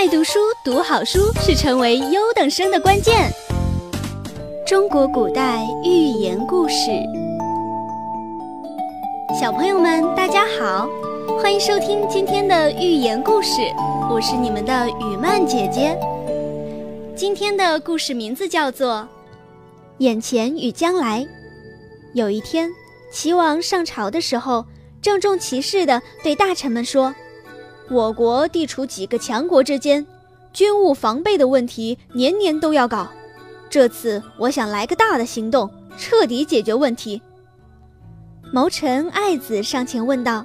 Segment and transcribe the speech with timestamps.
[0.00, 3.28] 爱读书、读好书是成为优等生的关键。
[4.64, 7.02] 中国古代寓言故事，
[9.40, 10.88] 小朋友们大家好，
[11.42, 13.60] 欢迎收听今天的寓言故事，
[14.08, 15.98] 我是你们的雨曼姐姐。
[17.16, 18.98] 今天的故事名字叫做
[19.98, 21.22] 《眼前与将来》。
[22.14, 22.70] 有一天，
[23.10, 24.64] 齐王上朝的时候，
[25.02, 27.12] 郑重其事地对大臣们说。
[27.90, 30.06] 我国地处几个强国之间，
[30.52, 33.08] 军务防备的问题年年都要搞。
[33.70, 37.20] 这次我想来个大的行动，彻底解决问题。
[38.52, 40.44] 谋臣爱子上前问道：“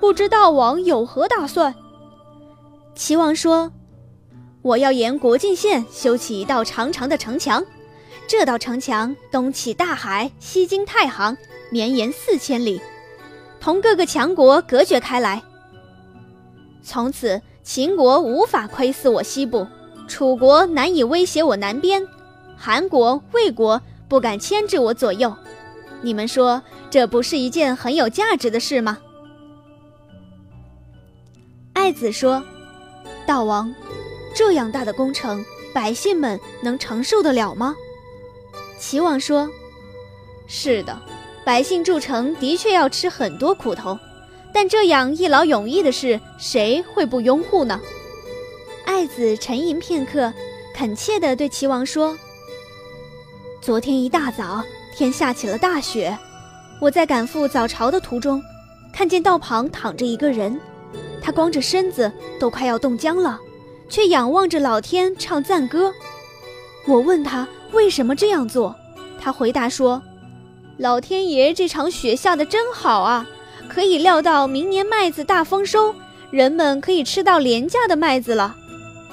[0.00, 1.74] 不知大王有何打算？”
[2.94, 3.72] 齐王说
[4.62, 7.64] ：“我要沿国境线修起一道长长的城墙，
[8.28, 11.36] 这道城墙东起大海，西经太行，
[11.70, 12.80] 绵延四千里，
[13.60, 15.42] 同各个强国隔绝开来。”
[16.88, 19.66] 从此，秦国无法窥伺我西部，
[20.08, 22.02] 楚国难以威胁我南边，
[22.56, 25.36] 韩国、魏国不敢牵制我左右。
[26.00, 28.96] 你们说，这不是一件很有价值的事吗？
[31.74, 32.42] 爱子说
[33.28, 33.70] ：“大王，
[34.34, 35.44] 这样大的工程，
[35.74, 37.76] 百姓们能承受得了吗？”
[38.80, 39.46] 齐王说
[40.48, 40.98] ：“是的，
[41.44, 43.98] 百姓筑城的确要吃很多苦头。”
[44.52, 47.80] 但这样一劳永逸的事，谁会不拥护呢？
[48.84, 50.32] 爱子沉吟片刻，
[50.74, 52.16] 恳切地对齐王说
[53.60, 54.64] ：“昨天一大早，
[54.96, 56.16] 天下起了大雪，
[56.80, 58.42] 我在赶赴早朝的途中，
[58.92, 60.58] 看见道旁躺着一个人，
[61.22, 62.10] 他光着身子，
[62.40, 63.38] 都快要冻僵了，
[63.88, 65.92] 却仰望着老天唱赞歌。
[66.86, 68.74] 我问他为什么这样做，
[69.20, 70.02] 他回答说
[70.78, 73.28] ：‘老天爷，这场雪下的真好啊！’”
[73.68, 75.94] 可以料到明年麦子大丰收，
[76.30, 78.56] 人们可以吃到廉价的麦子了。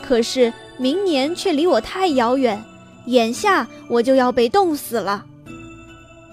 [0.02, 2.64] 可是明年却离我太遥远，
[3.06, 5.26] 眼下我就要被冻死了。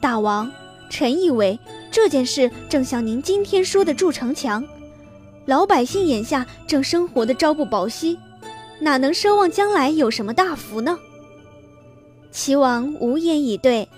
[0.00, 0.50] 大王，
[0.90, 1.58] 臣以为
[1.90, 4.64] 这件事正像您今天说的筑城墙，
[5.46, 8.18] 老百姓眼下正生活的朝不保夕，
[8.80, 10.98] 哪能奢望将来有什么大福呢？
[12.30, 13.88] 齐王无言以对。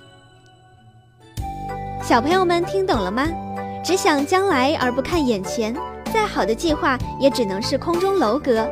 [2.02, 3.28] 小朋友们听懂了吗？
[3.84, 5.76] 只想将来而不看眼前，
[6.10, 8.66] 再好的计划也只能是空中楼阁。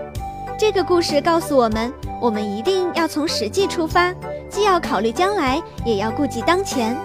[0.58, 4.14] 这个故事告诉我们，我们一定要从实际出发，
[4.48, 6.96] 既要考虑将来，也要顾及当前。